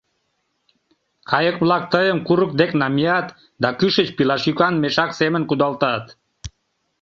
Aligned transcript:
Кайык-влак 1.29 1.83
тыйым 1.93 2.17
курык 2.27 2.51
дек 2.59 2.71
намият 2.81 3.27
да 3.61 3.69
кӱшыч 3.79 4.09
пилашӱкан 4.17 4.73
мешак 4.81 5.11
семын 5.19 5.43
кудалтат. 5.49 6.03